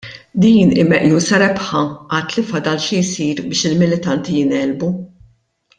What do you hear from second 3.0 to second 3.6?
jsir